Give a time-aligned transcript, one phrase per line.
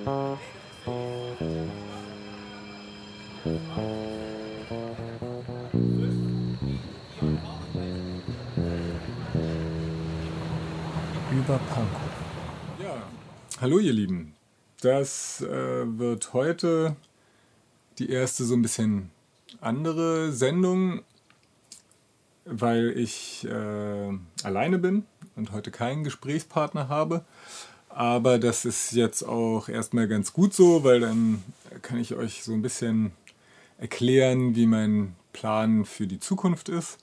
[0.00, 0.30] Über
[11.68, 12.00] Pankow.
[12.82, 13.02] Ja,
[13.60, 14.34] hallo ihr Lieben.
[14.80, 16.96] Das äh, wird heute
[17.98, 19.10] die erste so ein bisschen
[19.60, 21.02] andere Sendung,
[22.46, 25.04] weil ich äh, alleine bin
[25.36, 27.26] und heute keinen Gesprächspartner habe.
[27.90, 31.42] Aber das ist jetzt auch erstmal ganz gut so, weil dann
[31.82, 33.12] kann ich euch so ein bisschen
[33.78, 36.98] erklären, wie mein Plan für die Zukunft ist.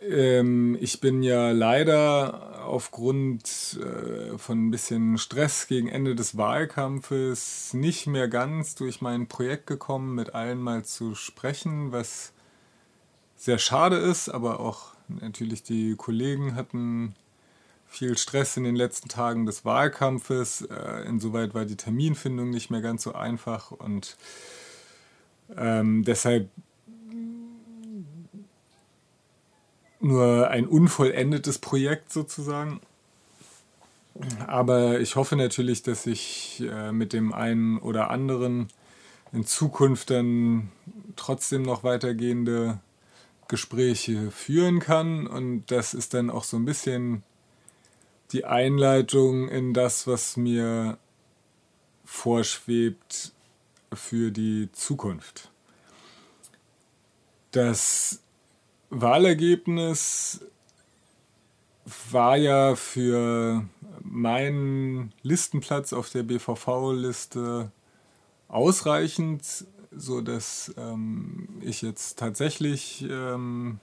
[0.00, 7.74] Ähm, ich bin ja leider aufgrund äh, von ein bisschen Stress gegen Ende des Wahlkampfes
[7.74, 12.32] nicht mehr ganz durch mein Projekt gekommen, mit allen mal zu sprechen, was
[13.36, 17.14] sehr schade ist, aber auch natürlich die Kollegen hatten
[17.96, 20.62] viel Stress in den letzten Tagen des Wahlkampfes.
[20.62, 24.16] Äh, insoweit war die Terminfindung nicht mehr ganz so einfach und
[25.56, 26.50] ähm, deshalb
[30.00, 32.80] nur ein unvollendetes Projekt sozusagen.
[34.46, 38.68] Aber ich hoffe natürlich, dass ich äh, mit dem einen oder anderen
[39.32, 40.70] in Zukunft dann
[41.16, 42.78] trotzdem noch weitergehende
[43.48, 45.26] Gespräche führen kann.
[45.26, 47.22] Und das ist dann auch so ein bisschen
[48.32, 50.98] die Einleitung in das, was mir
[52.04, 53.32] vorschwebt
[53.92, 55.50] für die Zukunft.
[57.50, 58.22] Das
[58.90, 60.40] Wahlergebnis
[62.10, 63.64] war ja für
[64.02, 67.70] meinen Listenplatz auf der BVV-Liste
[68.48, 73.80] ausreichend, so dass ähm, ich jetzt tatsächlich ähm,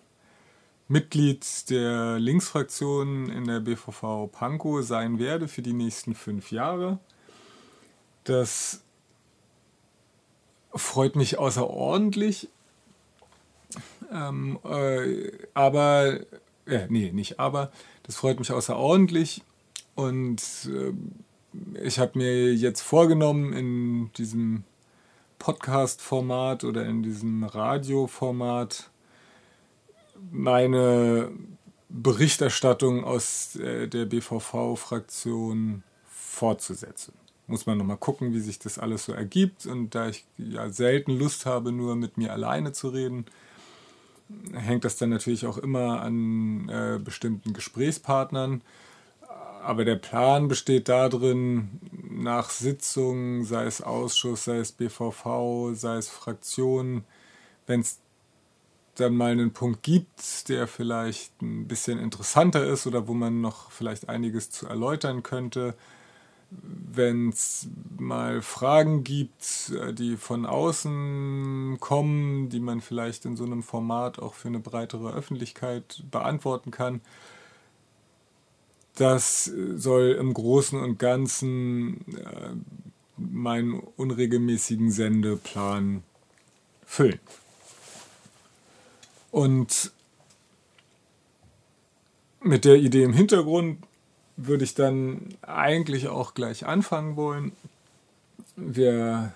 [0.94, 7.00] Mitglied der Linksfraktion in der BVV Pankow sein werde für die nächsten fünf Jahre.
[8.25, 8.83] Das
[10.72, 12.47] freut mich außerordentlich.
[14.12, 16.19] Ähm, äh, aber,
[16.68, 17.72] äh, nee, nicht aber,
[18.03, 19.41] das freut mich außerordentlich.
[19.95, 20.94] Und äh,
[21.84, 24.63] ich habe mir jetzt vorgenommen, in diesem
[25.39, 28.91] Podcast-Format oder in diesem Radio-Format
[30.31, 31.31] meine
[31.89, 37.13] Berichterstattung aus äh, der BVV-Fraktion fortzusetzen.
[37.47, 39.66] Muss man nochmal gucken, wie sich das alles so ergibt.
[39.66, 43.25] Und da ich ja selten Lust habe, nur mit mir alleine zu reden,
[44.53, 48.62] hängt das dann natürlich auch immer an äh, bestimmten Gesprächspartnern.
[49.62, 51.79] Aber der Plan besteht darin,
[52.09, 57.03] nach Sitzungen, sei es Ausschuss, sei es BVV, sei es Fraktion,
[57.66, 58.00] wenn es
[58.96, 63.72] dann mal einen Punkt gibt, der vielleicht ein bisschen interessanter ist oder wo man noch
[63.72, 65.74] vielleicht einiges zu erläutern könnte,
[66.52, 67.68] wenn es
[67.98, 74.20] mal Fragen gibt, äh, die von außen kommen, die man vielleicht in so einem Format
[74.20, 77.02] auch für eine breitere Öffentlichkeit beantworten kann.
[78.96, 82.52] Das soll im Großen und Ganzen äh,
[83.18, 86.04] meinen unregelmäßigen Sendeplan
[86.86, 87.20] füllen.
[89.33, 89.91] Und
[92.39, 93.79] mit der Idee im Hintergrund
[94.38, 97.51] würde ich dann eigentlich auch gleich anfangen wollen.
[98.55, 99.33] Wir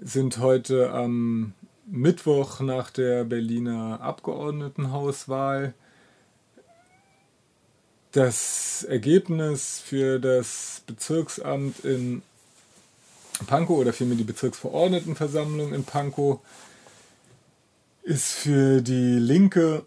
[0.00, 1.52] sind heute am
[1.86, 5.72] Mittwoch nach der Berliner Abgeordnetenhauswahl.
[8.10, 12.22] Das Ergebnis für das Bezirksamt in
[13.46, 16.40] Pankow oder vielmehr die Bezirksverordnetenversammlung in Pankow
[18.08, 19.84] ist für die Linke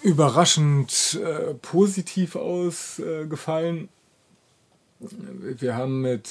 [0.00, 3.90] überraschend äh, positiv ausgefallen.
[4.98, 6.30] Wir haben mit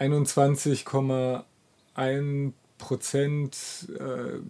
[0.00, 3.56] 21,1 Prozent
[4.00, 4.40] äh,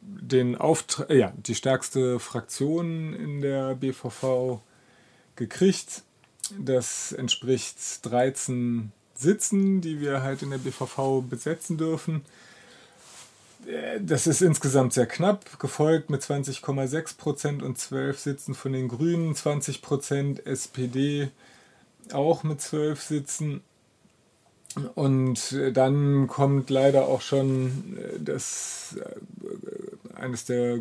[0.00, 4.60] den Auftrag, ja, die stärkste Fraktion in der BVV
[5.36, 6.02] gekriegt.
[6.58, 12.24] Das entspricht 13 Sitzen, die wir halt in der BVV besetzen dürfen
[14.00, 19.34] das ist insgesamt sehr knapp, gefolgt mit 20,6 Prozent und 12 Sitzen von den Grünen,
[19.34, 21.30] 20 Prozent SPD
[22.12, 23.62] auch mit 12 Sitzen.
[24.94, 30.80] Und dann kommt leider auch schon äh, das, äh, eines der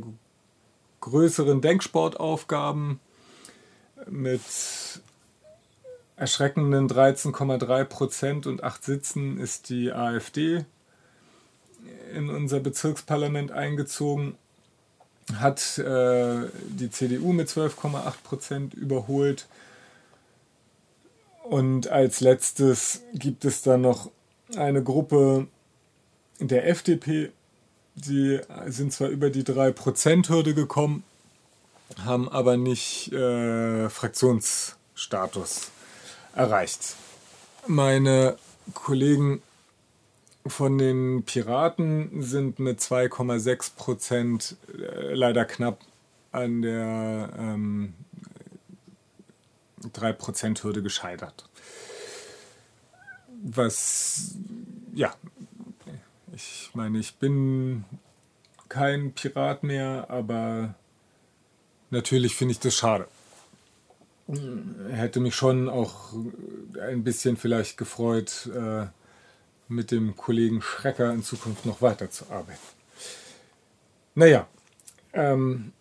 [0.99, 2.99] größeren Denksportaufgaben
[4.09, 4.41] mit
[6.17, 10.65] erschreckenden 13,3 Prozent und 8 Sitzen ist die AfD
[12.15, 14.35] in unser Bezirksparlament eingezogen.
[15.39, 19.47] hat äh, die CDU mit 12,8 Prozent überholt.
[21.43, 24.09] Und als letztes gibt es dann noch
[24.55, 25.47] eine Gruppe
[26.39, 27.31] der FDP,
[27.95, 31.03] die sind zwar über die 3%-Hürde gekommen,
[32.03, 35.71] haben aber nicht äh, Fraktionsstatus
[36.35, 36.95] erreicht.
[37.67, 38.37] Meine
[38.73, 39.41] Kollegen
[40.47, 45.79] von den Piraten sind mit 2,6 Prozent äh, leider knapp
[46.31, 47.93] an der ähm,
[49.83, 51.49] 3%-Hürde gescheitert.
[53.43, 54.35] Was,
[54.93, 55.13] ja,
[56.33, 57.85] ich meine, ich bin
[58.69, 60.75] kein Pirat mehr, aber
[61.91, 63.07] natürlich finde ich das schade.
[64.89, 66.13] Hätte mich schon auch
[66.81, 68.87] ein bisschen vielleicht gefreut, äh,
[69.67, 72.61] mit dem Kollegen Schrecker in Zukunft noch weiterzuarbeiten.
[74.13, 74.47] Naja,
[75.13, 75.71] ähm,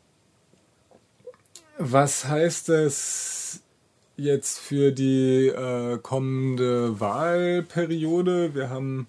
[1.79, 3.61] was heißt es
[4.17, 8.55] jetzt für die äh, kommende Wahlperiode?
[8.55, 9.07] Wir haben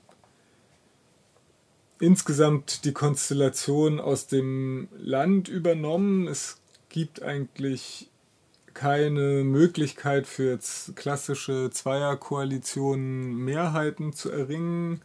[2.00, 6.28] insgesamt die Konstellation aus dem Land übernommen.
[6.28, 6.58] Es
[6.90, 8.10] gibt eigentlich
[8.76, 15.02] keine Möglichkeit für jetzt klassische Zweierkoalitionen Mehrheiten zu erringen.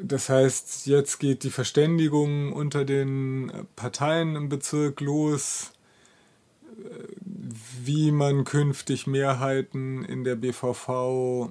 [0.00, 5.72] Das heißt, jetzt geht die Verständigung unter den Parteien im Bezirk los,
[7.82, 11.50] wie man künftig Mehrheiten in der BVV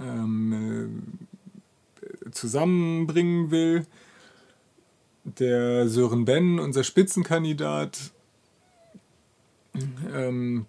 [0.00, 1.02] ähm,
[2.32, 3.86] zusammenbringen will.
[5.24, 8.12] Der Sören Ben, unser Spitzenkandidat,
[10.14, 10.66] ähm,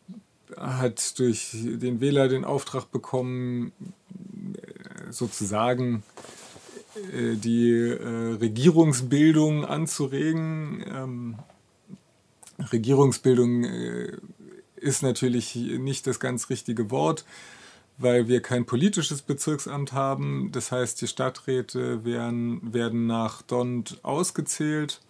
[0.56, 3.72] hat durch den Wähler den Auftrag bekommen,
[5.10, 6.04] sozusagen
[7.14, 10.84] äh, die äh, Regierungsbildung anzuregen.
[10.88, 11.36] Ähm,
[12.72, 14.18] Regierungsbildung äh,
[14.78, 17.26] ist natürlich nicht das ganz richtige Wort,
[17.98, 20.52] weil wir kein politisches Bezirksamt haben.
[20.52, 25.02] Das heißt, die Stadträte werden, werden nach Dont ausgezählt.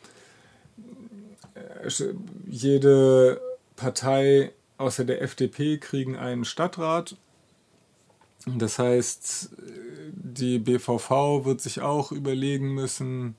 [2.48, 3.42] Jede
[3.78, 7.16] Partei außer der FDP kriegen einen Stadtrat.
[8.46, 9.52] Das heißt,
[10.12, 13.36] die BVV wird sich auch überlegen müssen,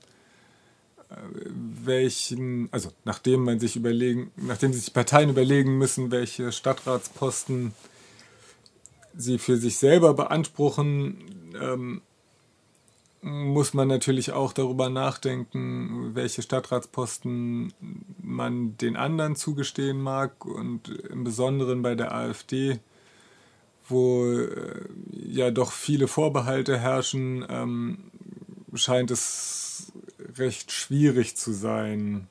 [1.51, 7.73] welchen, also nachdem man sich überlegen, nachdem sich Parteien überlegen müssen, welche Stadtratsposten
[9.15, 12.01] sie für sich selber beanspruchen, ähm,
[13.21, 17.73] muss man natürlich auch darüber nachdenken, welche Stadtratsposten
[18.39, 22.79] man den anderen zugestehen mag und im Besonderen bei der AfD,
[23.89, 28.11] wo äh, ja doch viele Vorbehalte herrschen, ähm,
[28.73, 29.91] scheint es
[30.37, 32.27] recht schwierig zu sein,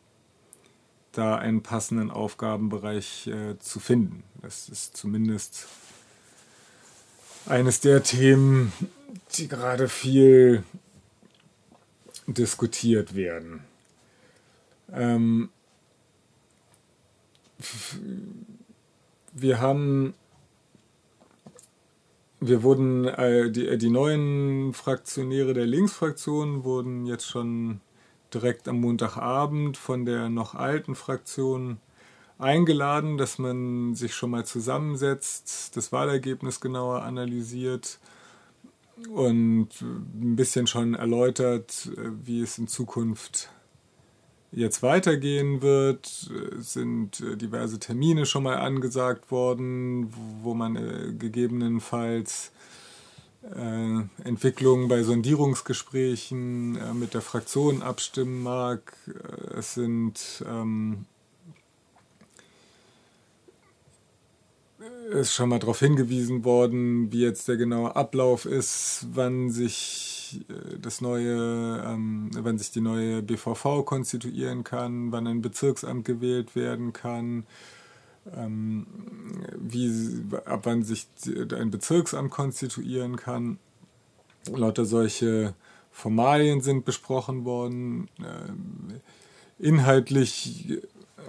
[1.12, 4.22] da einen passenden Aufgabenbereich äh, zu finden.
[4.40, 5.66] Das ist zumindest
[7.44, 8.72] eines der Themen,
[9.34, 10.62] die gerade viel
[12.26, 13.60] diskutiert werden.
[14.92, 15.50] Ähm,
[19.32, 20.14] wir haben,
[22.40, 27.80] wir wurden, äh, die, die neuen Fraktionäre der Linksfraktion wurden jetzt schon
[28.32, 31.78] direkt am Montagabend von der noch alten Fraktion
[32.38, 37.98] eingeladen, dass man sich schon mal zusammensetzt, das Wahlergebnis genauer analysiert
[39.12, 41.90] und ein bisschen schon erläutert,
[42.24, 43.50] wie es in Zukunft
[44.52, 46.30] jetzt weitergehen wird.
[46.58, 50.12] Sind diverse Termine schon mal angesagt worden,
[50.42, 52.52] wo man äh, gegebenenfalls
[53.54, 58.94] äh, Entwicklungen bei Sondierungsgesprächen äh, mit der Fraktion abstimmen mag.
[59.56, 61.06] Es sind ähm,
[65.10, 70.78] ist schon mal darauf hingewiesen worden, wie jetzt der genaue Ablauf ist, wann sich äh,
[70.78, 76.92] das neue, ähm, wann sich die neue BVV konstituieren kann, wann ein Bezirksamt gewählt werden
[76.92, 77.46] kann,
[78.36, 78.86] ähm,
[79.58, 83.58] wie, ab wann sich ein Bezirksamt konstituieren kann.
[84.54, 85.54] Lauter solche
[85.90, 88.08] Formalien sind besprochen worden.
[88.18, 89.00] Ähm,
[89.58, 90.80] inhaltlich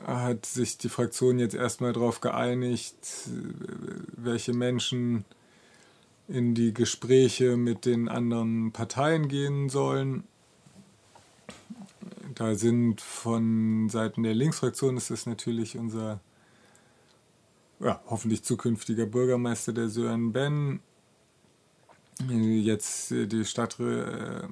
[0.06, 2.96] hat sich die Fraktion jetzt erstmal darauf geeinigt,
[4.16, 5.26] welche Menschen
[6.30, 10.24] in die Gespräche mit den anderen Parteien gehen sollen.
[12.36, 16.22] Da sind von Seiten der Linksfraktion ist es natürlich unser
[17.80, 20.80] ja, hoffentlich zukünftiger Bürgermeister, der Sören Ben,
[22.28, 24.50] jetzt die Stadträte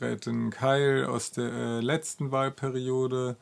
[0.00, 3.36] Rätin Keil aus der äh, letzten Wahlperiode,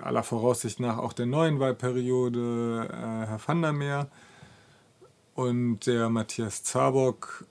[0.00, 4.08] aller Voraussicht nach auch der neuen Wahlperiode äh, Herr van der Meer
[5.34, 7.46] und der Matthias Zabock,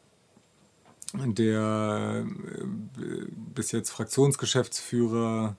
[1.14, 5.56] der äh, bis jetzt Fraktionsgeschäftsführer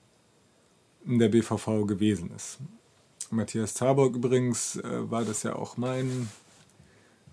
[1.05, 2.59] in der BVV gewesen ist.
[3.29, 6.29] Matthias Zabock übrigens äh, war das ja auch mein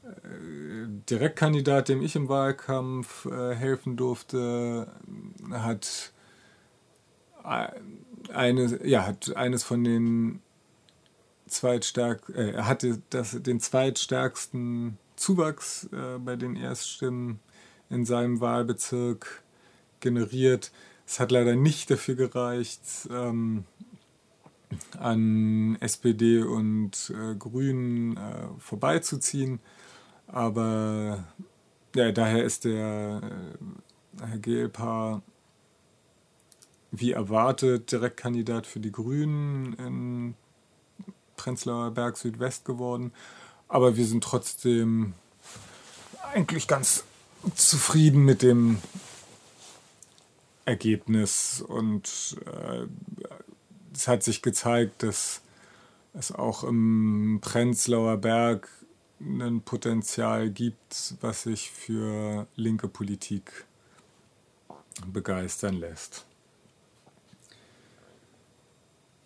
[0.04, 0.08] äh,
[1.08, 4.88] Direktkandidat, dem ich im Wahlkampf äh, helfen durfte,
[5.50, 6.12] hat
[8.31, 10.41] eine, ja, hat eines von den
[11.47, 17.41] zweitstärk, äh, hatte das, den zweitstärksten Zuwachs äh, bei den Erststimmen
[17.91, 19.43] in seinem Wahlbezirk
[20.00, 20.73] generiert.
[21.07, 23.64] Es hat leider nicht dafür gereicht, ähm,
[24.99, 29.61] an SPD und äh, Grünen äh, vorbeizuziehen.
[30.26, 31.25] Aber
[31.95, 35.23] ja, daher ist der äh, Herr Gehlpaar
[36.92, 40.34] wie erwartet Direktkandidat für die Grünen in
[41.37, 43.12] Prenzlauer Berg Südwest geworden.
[43.66, 45.14] Aber wir sind trotzdem
[46.32, 47.04] eigentlich ganz
[47.56, 48.78] zufrieden mit dem
[50.66, 52.87] Ergebnis und äh,
[53.94, 55.40] es hat sich gezeigt, dass
[56.14, 58.68] es auch im Prenzlauer Berg
[59.18, 63.64] ein Potenzial gibt, was sich für linke Politik
[65.06, 66.26] begeistern lässt.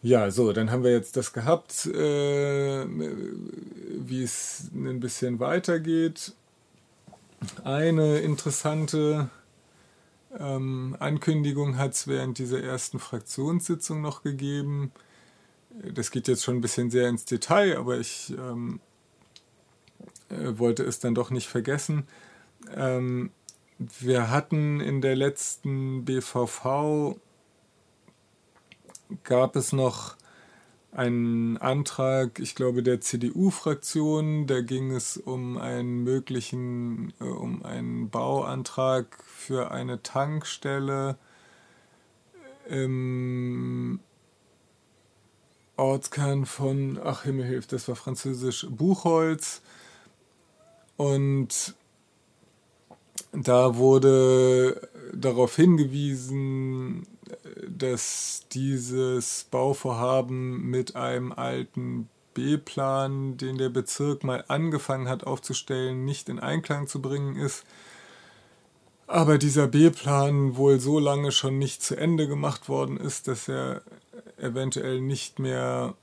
[0.06, 6.32] Ja, so, dann haben wir jetzt das gehabt, äh, wie es ein bisschen weitergeht.
[7.64, 9.30] Eine interessante
[10.38, 14.92] ähm, Ankündigung hat es während dieser ersten Fraktionssitzung noch gegeben.
[15.70, 18.78] Das geht jetzt schon ein bisschen sehr ins Detail, aber ich ähm,
[20.28, 22.06] äh, wollte es dann doch nicht vergessen.
[22.76, 23.30] Ähm,
[23.78, 27.16] wir hatten in der letzten BVV
[29.24, 30.16] gab es noch
[30.92, 34.46] einen Antrag, ich glaube, der CDU-Fraktion.
[34.46, 41.18] Da ging es um einen möglichen, äh, um einen Bauantrag für eine Tankstelle
[42.68, 44.00] im
[45.76, 49.60] Ortskern von, ach Himmel hilft, das war französisch, Buchholz.
[50.96, 51.74] Und
[53.32, 57.06] da wurde darauf hingewiesen,
[57.68, 66.28] dass dieses Bauvorhaben mit einem alten B-Plan, den der Bezirk mal angefangen hat aufzustellen, nicht
[66.28, 67.64] in Einklang zu bringen ist.
[69.06, 73.82] Aber dieser B-Plan wohl so lange schon nicht zu Ende gemacht worden ist, dass er
[74.36, 75.94] eventuell nicht mehr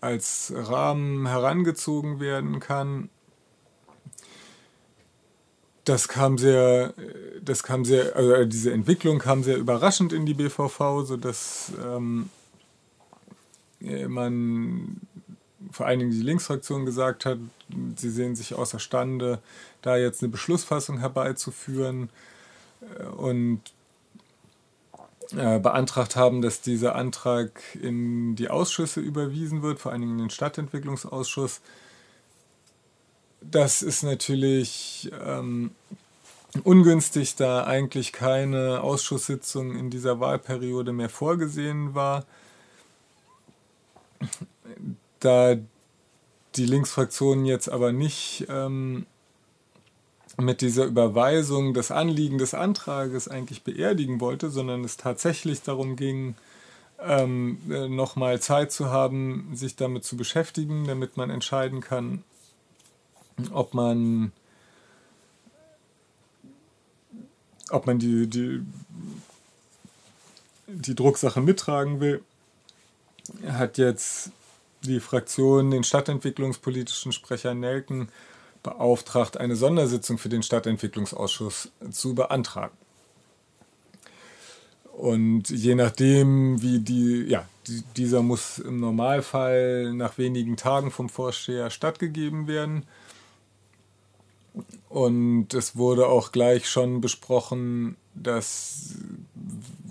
[0.00, 3.08] als Rahmen herangezogen werden kann
[5.84, 6.94] das kam sehr,
[7.42, 12.30] das kam sehr, also diese Entwicklung kam sehr überraschend in die BVV, sodass ähm,
[14.08, 15.00] man
[15.70, 17.38] vor allen Dingen die Linksfraktion gesagt hat,
[17.96, 19.40] sie sehen sich außerstande,
[19.82, 22.08] da jetzt eine Beschlussfassung herbeizuführen
[22.98, 23.60] äh, und
[25.32, 30.24] äh, beantragt haben, dass dieser Antrag in die Ausschüsse überwiesen wird, vor allen Dingen in
[30.26, 31.60] den Stadtentwicklungsausschuss
[33.50, 35.70] das ist natürlich ähm,
[36.62, 42.24] ungünstig, da eigentlich keine Ausschusssitzung in dieser Wahlperiode mehr vorgesehen war.
[45.20, 45.56] Da
[46.56, 49.06] die Linksfraktion jetzt aber nicht ähm,
[50.36, 56.36] mit dieser Überweisung das Anliegen des Antrages eigentlich beerdigen wollte, sondern es tatsächlich darum ging,
[57.00, 62.22] ähm, äh, nochmal Zeit zu haben, sich damit zu beschäftigen, damit man entscheiden kann,
[63.52, 64.32] ob man
[67.70, 68.60] ob man die, die,
[70.66, 72.22] die Drucksache mittragen will,
[73.46, 74.30] hat jetzt
[74.82, 78.08] die Fraktion den stadtentwicklungspolitischen Sprecher Nelken
[78.62, 82.76] beauftragt, eine Sondersitzung für den Stadtentwicklungsausschuss zu beantragen.
[84.92, 91.08] Und je nachdem, wie die, ja, die, dieser muss im Normalfall nach wenigen Tagen vom
[91.08, 92.84] Vorsteher stattgegeben werden.
[94.94, 98.94] Und es wurde auch gleich schon besprochen, dass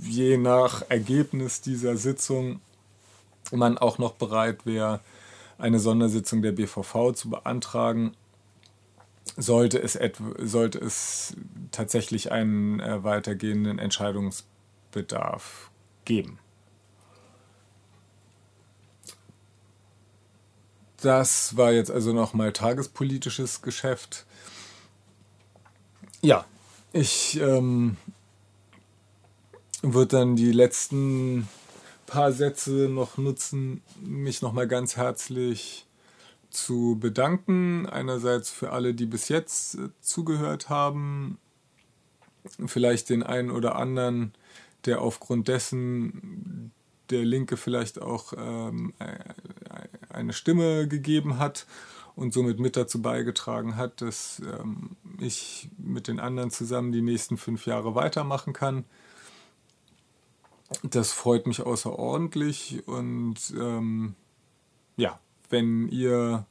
[0.02, 2.62] je nach Ergebnis dieser Sitzung
[3.52, 5.02] man auch noch bereit wäre,
[5.58, 8.14] eine Sondersitzung der BVV zu beantragen,
[9.36, 10.00] sollte es,
[10.38, 11.36] sollte es
[11.72, 13.80] tatsächlich einen äh, weitergehenden
[21.02, 24.26] das war jetzt also nochmal tagespolitisches Geschäft.
[26.26, 26.46] Ja,
[26.94, 27.98] ich ähm,
[29.82, 31.50] würde dann die letzten
[32.06, 35.86] paar Sätze noch nutzen, mich nochmal ganz herzlich
[36.50, 37.88] zu bedanken.
[37.88, 41.40] Einerseits für alle, die bis jetzt äh, zugehört haben,
[42.68, 44.32] vielleicht den einen oder anderen,
[44.86, 46.72] der aufgrund dessen
[47.10, 48.94] der Linke vielleicht auch ähm,
[50.08, 51.68] eine Stimme gegeben hat
[52.16, 57.38] und somit mit dazu beigetragen hat, dass ähm, ich mit den anderen zusammen die nächsten
[57.38, 58.86] fünf Jahre weitermachen kann.
[60.84, 64.16] Das freut mich außerordentlich und ähm,
[64.98, 66.46] ja, wenn ihr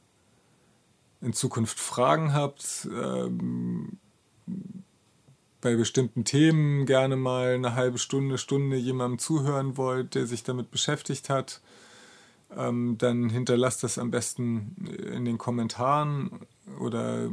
[1.21, 3.97] in Zukunft Fragen habt, ähm,
[5.61, 10.71] bei bestimmten Themen gerne mal eine halbe Stunde, Stunde jemandem zuhören wollt, der sich damit
[10.71, 11.61] beschäftigt hat,
[12.55, 14.75] ähm, dann hinterlasst das am besten
[15.11, 16.41] in den Kommentaren
[16.79, 17.29] oder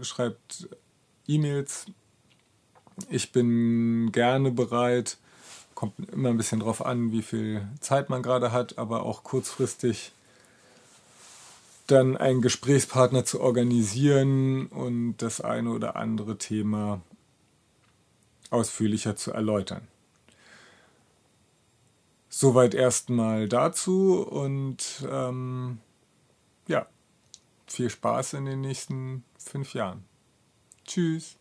[0.00, 0.68] schreibt
[1.26, 1.86] E-Mails.
[3.10, 5.18] Ich bin gerne bereit,
[5.74, 10.12] kommt immer ein bisschen drauf an, wie viel Zeit man gerade hat, aber auch kurzfristig
[11.86, 17.00] dann einen Gesprächspartner zu organisieren und das eine oder andere Thema
[18.50, 19.86] ausführlicher zu erläutern.
[22.28, 25.78] Soweit erstmal dazu und ähm,
[26.68, 26.86] ja,
[27.66, 30.04] viel Spaß in den nächsten fünf Jahren.
[30.84, 31.38] Tschüss.